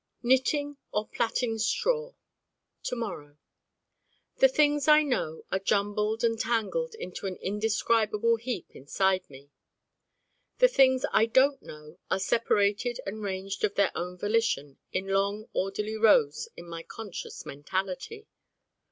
[0.23, 2.13] Knitting or plaiting straw
[2.85, 3.37] To morrow
[4.37, 9.51] The things I know are jumbled and tangled into an indescribable heap inside me.
[10.57, 15.47] The things I Don't Know are separated and ranged of their own volition in long
[15.53, 18.25] orderly rows in my conscious mentality.